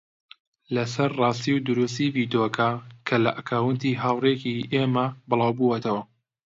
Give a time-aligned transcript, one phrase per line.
[0.75, 2.69] لەسەر ڕاستی و دروستی ڤیدیۆکە
[3.07, 6.01] کە لە ئەکاونتی هاوڕێیەکی ئێمە بڵاوبووەتەوە